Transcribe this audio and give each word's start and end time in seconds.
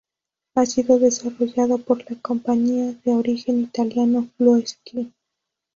Ha 0.55 0.65
sido 0.65 0.97
desarrollado 0.97 1.77
por 1.77 1.99
la 2.09 2.19
compañía 2.19 2.93
de 3.05 3.11
origen 3.13 3.61
italiano 3.61 4.27
Blue 4.39 4.63
Sky. 4.65 5.13